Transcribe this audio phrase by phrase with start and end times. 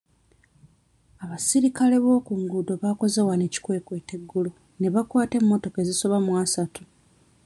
[1.23, 6.83] Abasirikale bookunguuddo baakoze wano ekikwekweto eggulo ne bakwata emmotoka ezisoba mu asatu.